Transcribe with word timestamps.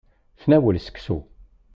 Tnawel 0.41 0.77
seksu. 0.85 1.17